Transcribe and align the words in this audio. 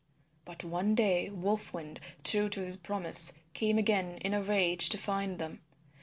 But 0.45 0.63
one 0.63 0.95
day 0.95 1.29
Wolf 1.29 1.75
Wind, 1.75 1.99
true 2.23 2.49
to 2.49 2.61
his 2.65 2.75
promise, 2.75 3.33
came 3.53 3.77
again 3.77 4.17
in 4.25 4.33
a 4.33 4.41
rage 4.41 4.89
to 4.89 4.97
find 4.97 5.37
them. 5.37 5.61